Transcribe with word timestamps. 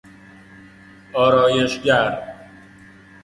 آرایش 1.13 1.81
گر 1.81 2.21